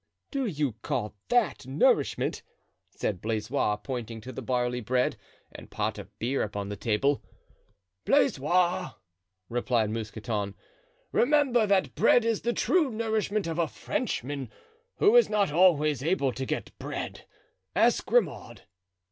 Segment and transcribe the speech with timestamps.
[0.31, 2.41] "Do you call that nourishment?"
[2.89, 5.15] said Blaisois, pointing to the barley bread
[5.51, 7.21] and pot of beer upon the table.
[8.05, 8.95] "Blaisois,"
[9.47, 10.55] replied Mousqueton,
[11.11, 14.49] "remember that bread is the true nourishment of a Frenchman,
[14.97, 17.27] who is not always able to get bread,
[17.75, 18.63] ask Grimaud."